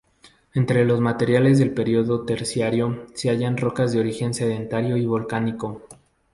Entre 0.55 0.83
los 0.83 0.99
materiales 0.99 1.59
del 1.59 1.75
período 1.75 2.25
Terciario, 2.25 3.05
se 3.13 3.29
hallan 3.29 3.55
rocas 3.57 3.91
de 3.93 3.99
origen 3.99 4.33
sedimentario 4.33 4.97
y 4.97 5.05
volcánico. 5.05 5.83